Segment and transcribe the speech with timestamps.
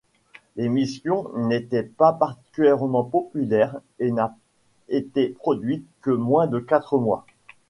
[0.55, 4.35] L'émission n'était pas particulièrement populaire et n'a
[4.89, 7.23] été produite que moins de quatre mois.